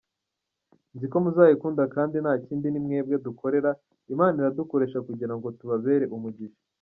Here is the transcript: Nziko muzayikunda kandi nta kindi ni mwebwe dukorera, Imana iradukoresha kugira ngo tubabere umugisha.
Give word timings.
Nziko 0.95 1.15
muzayikunda 1.23 1.83
kandi 1.95 2.15
nta 2.23 2.33
kindi 2.45 2.67
ni 2.69 2.83
mwebwe 2.85 3.15
dukorera, 3.25 3.69
Imana 4.13 4.35
iradukoresha 4.41 4.99
kugira 5.07 5.33
ngo 5.35 5.47
tubabere 5.59 6.05
umugisha. 6.17 6.59